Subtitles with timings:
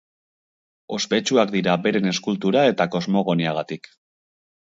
[0.95, 3.91] Ospetsuak dira beren eskultura eta kosmogoniagatik.